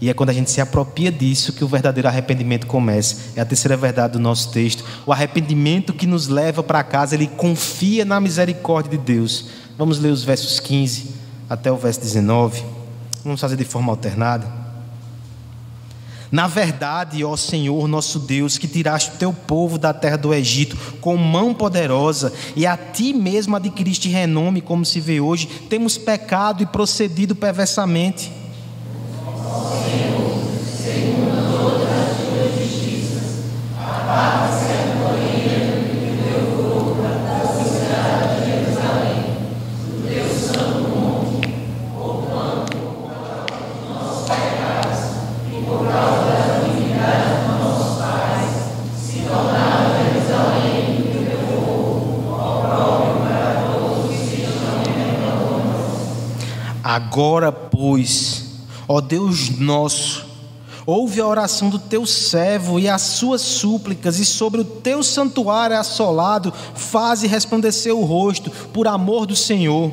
[0.00, 3.16] E é quando a gente se apropria disso que o verdadeiro arrependimento começa.
[3.34, 4.84] É a terceira verdade do nosso texto.
[5.04, 9.46] O arrependimento que nos leva para casa, ele confia na misericórdia de Deus.
[9.76, 11.10] Vamos ler os versos 15
[11.50, 12.62] até o verso 19.
[13.24, 14.65] Vamos fazer de forma alternada.
[16.36, 20.76] Na verdade, ó Senhor nosso Deus, que tiraste o teu povo da terra do Egito
[21.00, 26.62] com mão poderosa e a ti mesmo adquiriste renome, como se vê hoje, temos pecado
[26.62, 28.30] e procedido perversamente.
[29.82, 30.42] Senhor,
[30.76, 33.46] segundo todas as tuas justiças,
[56.96, 58.54] Agora, pois,
[58.88, 60.24] ó Deus nosso,
[60.86, 65.76] ouve a oração do teu servo e as suas súplicas, e sobre o teu santuário
[65.76, 69.92] assolado, faze resplandecer o rosto, por amor do Senhor.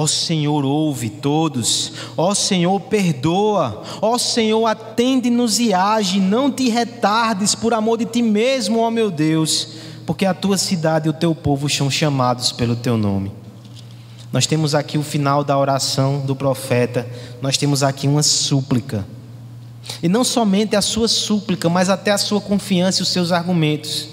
[0.00, 1.92] Ó Senhor, ouve todos.
[2.16, 3.82] Ó Senhor, perdoa.
[4.00, 6.18] Ó Senhor, atende-nos e age.
[6.18, 9.74] Não te retardes por amor de ti mesmo, ó meu Deus,
[10.06, 13.30] porque a tua cidade e o teu povo são chamados pelo teu nome.
[14.32, 17.06] Nós temos aqui o final da oração do profeta.
[17.42, 19.06] Nós temos aqui uma súplica.
[20.02, 24.08] E não somente a sua súplica, mas até a sua confiança e os seus argumentos.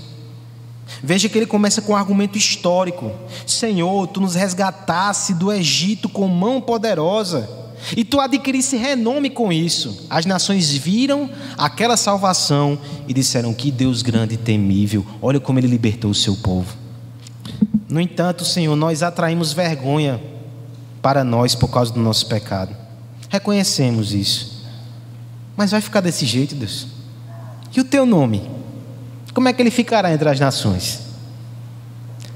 [1.03, 3.11] Veja que ele começa com um argumento histórico:
[3.45, 7.49] Senhor, tu nos resgatasse do Egito com mão poderosa,
[7.95, 10.05] e tu adquirisse renome com isso.
[10.09, 12.77] As nações viram aquela salvação
[13.07, 16.75] e disseram: Que Deus grande e temível, olha como ele libertou o seu povo.
[17.87, 20.21] No entanto, Senhor, nós atraímos vergonha
[21.01, 22.75] para nós por causa do nosso pecado.
[23.29, 24.65] Reconhecemos isso.
[25.55, 26.87] Mas vai ficar desse jeito, Deus?
[27.75, 28.56] E o teu nome?
[29.37, 30.99] Como é que ele ficará entre as nações?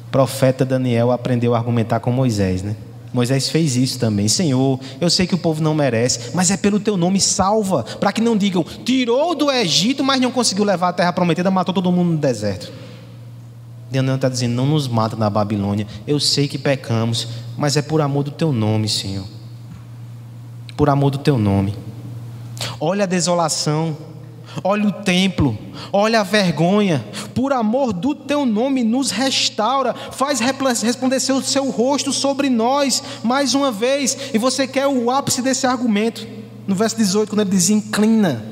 [0.05, 2.75] O profeta Daniel aprendeu a argumentar com Moisés, né?
[3.11, 4.27] Moisés fez isso também.
[4.27, 8.11] Senhor, eu sei que o povo não merece, mas é pelo teu nome salva, para
[8.11, 11.91] que não digam, tirou do Egito, mas não conseguiu levar a terra prometida, matou todo
[11.91, 12.71] mundo no deserto.
[13.89, 15.87] Daniel está dizendo, não nos mata na Babilônia.
[16.05, 19.25] Eu sei que pecamos, mas é por amor do teu nome, Senhor.
[20.77, 21.73] Por amor do teu nome.
[22.79, 24.10] Olha a desolação
[24.63, 25.57] olha o templo,
[25.91, 32.11] olha a vergonha, por amor do teu nome, nos restaura, faz resplandecer o seu rosto
[32.11, 36.27] sobre nós, mais uma vez, e você quer o ápice desse argumento,
[36.67, 38.45] no verso 18, quando ele diz: inclina,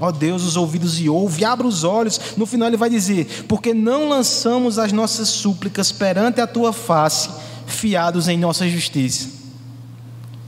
[0.00, 3.72] ó Deus, os ouvidos e ouve, abre os olhos, no final ele vai dizer: porque
[3.72, 7.30] não lançamos as nossas súplicas perante a tua face,
[7.66, 9.28] fiados em nossa justiça,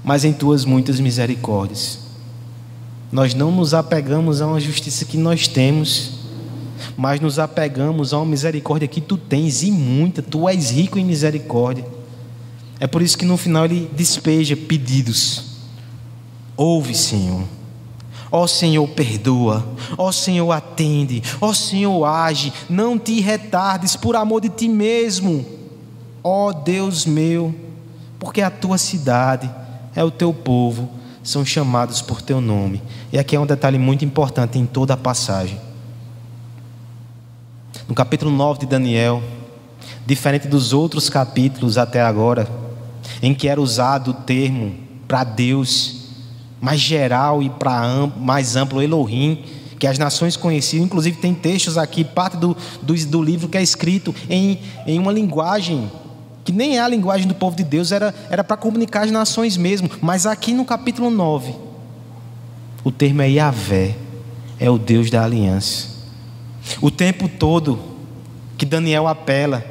[0.05, 2.10] mas em tuas muitas misericórdias.
[3.13, 6.13] Nós não nos apegamos a uma justiça que nós temos,
[6.97, 11.05] mas nos apegamos a uma misericórdia que tu tens e muita, tu és rico em
[11.05, 11.85] misericórdia.
[12.79, 15.45] É por isso que no final ele despeja pedidos.
[16.57, 17.43] Ouve, Senhor.
[18.31, 19.67] Ó Senhor, perdoa.
[19.99, 21.21] Ó Senhor, atende.
[21.41, 22.53] Ó Senhor, age.
[22.69, 25.45] Não te retardes por amor de ti mesmo.
[26.23, 27.53] Ó Deus meu,
[28.21, 29.51] porque a tua cidade
[29.97, 32.83] é o teu povo são chamados por teu nome.
[33.13, 35.61] E aqui é um detalhe muito importante em toda a passagem.
[37.87, 39.23] No capítulo 9 de Daniel,
[40.07, 42.49] diferente dos outros capítulos até agora,
[43.23, 44.75] em que era usado o termo
[45.07, 46.01] para Deus
[46.61, 49.43] mais geral e para mais amplo Elohim,
[49.79, 53.63] que as nações conheciam, inclusive tem textos aqui, parte do, do, do livro que é
[53.63, 55.91] escrito em, em uma linguagem
[56.51, 59.89] que nem é a linguagem do povo de Deus, era para comunicar as nações mesmo.
[60.03, 61.55] Mas aqui no capítulo 9,
[62.83, 63.95] o termo é Yahvé,
[64.59, 65.87] é o Deus da aliança.
[66.81, 67.79] O tempo todo
[68.59, 69.65] que Daniel apela,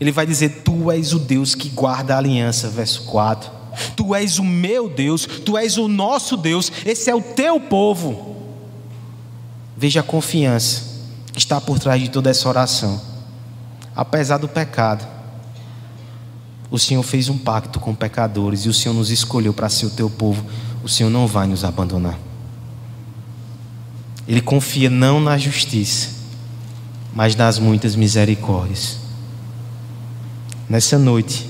[0.00, 3.50] ele vai dizer: Tu és o Deus que guarda a aliança, verso 4.
[3.94, 8.34] Tu és o meu Deus, tu és o nosso Deus, esse é o teu povo.
[9.76, 10.84] Veja a confiança
[11.34, 12.98] que está por trás de toda essa oração.
[13.94, 15.17] Apesar do pecado,
[16.70, 19.90] o Senhor fez um pacto com pecadores e o Senhor nos escolheu para ser o
[19.90, 20.44] teu povo.
[20.84, 22.18] O Senhor não vai nos abandonar.
[24.26, 26.10] Ele confia não na justiça,
[27.14, 28.98] mas nas muitas misericórdias.
[30.68, 31.48] Nessa noite,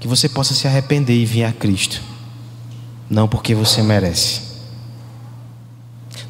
[0.00, 2.00] que você possa se arrepender e vir a Cristo,
[3.10, 4.40] não porque você merece,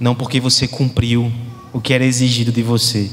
[0.01, 1.33] não porque você cumpriu
[1.73, 3.09] o que era exigido de você.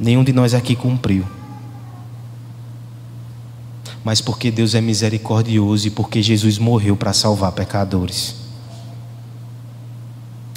[0.00, 1.24] Nenhum de nós aqui cumpriu
[4.04, 8.34] mas porque Deus é misericordioso e porque Jesus morreu para salvar pecadores.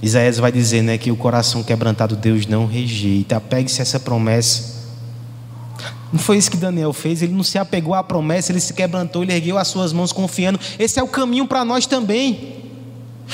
[0.01, 3.37] Isaías vai dizer né, que o coração quebrantado Deus não rejeita.
[3.37, 4.83] Apegue-se a essa promessa.
[6.11, 9.23] Não foi isso que Daniel fez, ele não se apegou à promessa, ele se quebrantou,
[9.23, 10.59] ele ergueu as suas mãos confiando.
[10.77, 12.61] Esse é o caminho para nós também.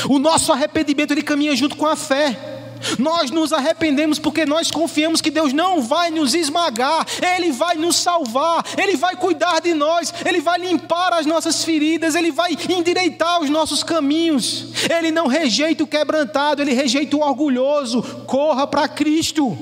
[0.08, 2.59] O nosso arrependimento ele caminha junto com a fé.
[2.98, 7.06] Nós nos arrependemos porque nós confiamos que Deus não vai nos esmagar,
[7.36, 12.16] Ele vai nos salvar, Ele vai cuidar de nós, Ele vai limpar as nossas feridas,
[12.16, 14.68] Ele vai endireitar os nossos caminhos.
[14.90, 18.02] Ele não rejeita o quebrantado, Ele rejeita o orgulhoso.
[18.26, 19.58] Corra para Cristo.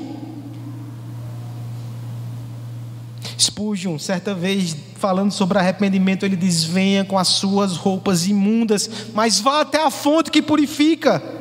[3.40, 9.40] Spurgeon, certa vez, falando sobre arrependimento, ele diz: Venha com as suas roupas imundas, mas
[9.40, 11.37] vá até a fonte que purifica.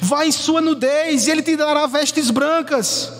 [0.00, 3.12] Vá em sua nudez e Ele te dará vestes brancas.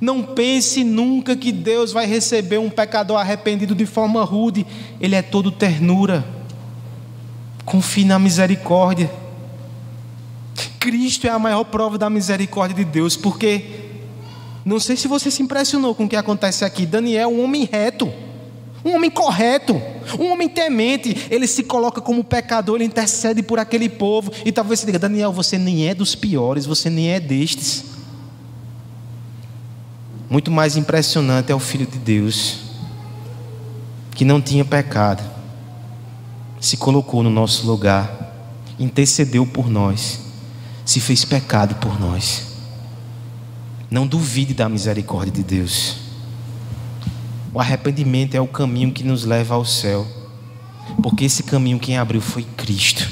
[0.00, 4.66] Não pense nunca que Deus vai receber um pecador arrependido de forma rude.
[5.00, 6.24] Ele é todo ternura.
[7.64, 9.10] Confie na misericórdia.
[10.78, 13.80] Cristo é a maior prova da misericórdia de Deus, porque
[14.64, 16.86] não sei se você se impressionou com o que acontece aqui.
[16.86, 18.10] Daniel, um homem reto
[18.84, 19.80] um homem correto,
[20.18, 24.32] um homem temente, ele se coloca como pecador, ele intercede por aquele povo.
[24.44, 27.84] E talvez você diga: Daniel, você nem é dos piores, você nem é destes.
[30.28, 32.60] Muito mais impressionante é o Filho de Deus,
[34.14, 35.22] que não tinha pecado,
[36.60, 38.32] se colocou no nosso lugar,
[38.78, 40.20] intercedeu por nós,
[40.84, 42.46] se fez pecado por nós.
[43.90, 46.09] Não duvide da misericórdia de Deus.
[47.52, 50.06] O arrependimento é o caminho que nos leva ao céu.
[51.02, 53.08] Porque esse caminho quem abriu foi Cristo.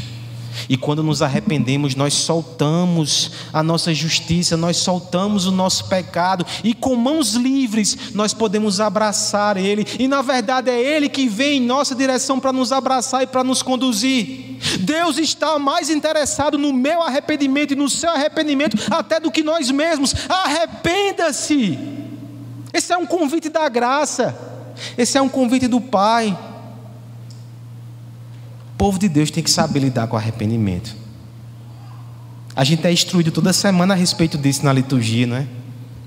[0.69, 6.75] E quando nos arrependemos, nós soltamos a nossa justiça, nós soltamos o nosso pecado, e
[6.75, 11.67] com mãos livres nós podemos abraçar Ele, e na verdade é Ele que vem em
[11.67, 14.59] nossa direção para nos abraçar e para nos conduzir.
[14.81, 19.71] Deus está mais interessado no meu arrependimento e no seu arrependimento até do que nós
[19.71, 20.15] mesmos.
[20.29, 21.98] Arrependa-se.
[22.73, 24.37] Esse é um convite da graça.
[24.97, 26.37] Esse é um convite do Pai.
[28.75, 30.95] O povo de Deus tem que saber lidar com arrependimento.
[32.55, 35.47] A gente é instruído toda semana a respeito disso na liturgia, não é?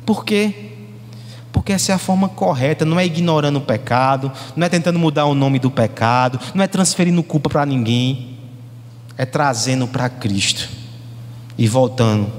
[0.05, 0.71] Por quê?
[1.51, 5.25] Porque essa é a forma correta, não é ignorando o pecado, não é tentando mudar
[5.25, 8.37] o nome do pecado, não é transferindo culpa para ninguém,
[9.17, 10.67] é trazendo para Cristo
[11.57, 12.31] e voltando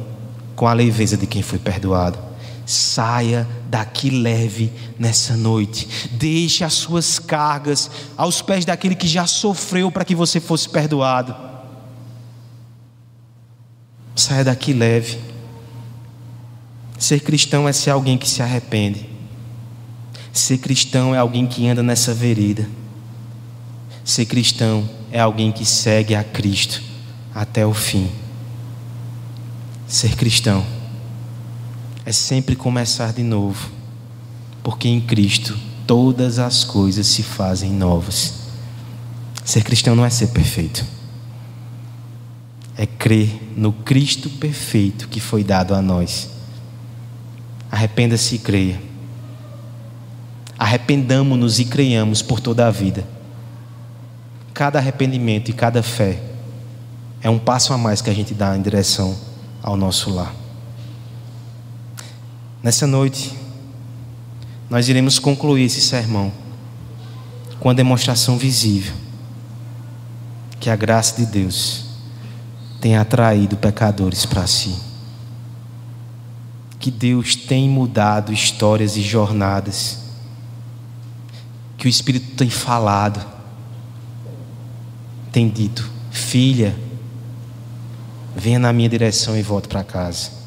[0.56, 2.18] com a leveza de quem foi perdoado.
[2.64, 6.08] Saia daqui leve nessa noite.
[6.12, 11.34] Deixe as suas cargas aos pés daquele que já sofreu para que você fosse perdoado.
[14.14, 15.18] Saia daqui leve.
[16.98, 19.08] Ser cristão é ser alguém que se arrepende.
[20.32, 22.68] Ser cristão é alguém que anda nessa vereda.
[24.04, 26.82] Ser cristão é alguém que segue a Cristo
[27.34, 28.10] até o fim.
[29.86, 30.64] Ser cristão
[32.04, 33.70] é sempre começar de novo,
[34.62, 38.34] porque em Cristo todas as coisas se fazem novas.
[39.44, 40.84] Ser cristão não é ser perfeito,
[42.76, 46.30] é crer no Cristo perfeito que foi dado a nós.
[47.70, 48.82] Arrependa-se e creia.
[50.58, 53.06] Arrependamo-nos e creiamos por toda a vida.
[54.54, 56.22] cada arrependimento e cada fé
[57.22, 59.16] é um passo a mais que a gente dá em direção
[59.62, 60.41] ao nosso lar.
[62.62, 63.36] Nessa noite,
[64.70, 66.32] nós iremos concluir esse sermão
[67.58, 68.94] com a demonstração visível
[70.60, 71.86] que a graça de Deus
[72.80, 74.76] tem atraído pecadores para si.
[76.78, 79.98] Que Deus tem mudado histórias e jornadas.
[81.76, 83.24] Que o Espírito tem falado,
[85.32, 86.76] tem dito: Filha,
[88.36, 90.41] venha na minha direção e volte para casa.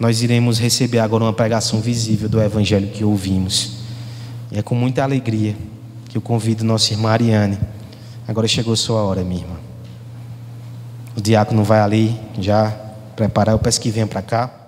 [0.00, 3.80] Nós iremos receber agora uma pregação visível do Evangelho que ouvimos.
[4.50, 5.54] E é com muita alegria
[6.08, 7.58] que eu convido nossa irmã Ariane.
[8.26, 9.56] Agora chegou sua hora, minha irmã.
[11.14, 12.70] O diácono vai ali já
[13.14, 13.54] preparar.
[13.54, 14.59] Eu peço que venha para cá.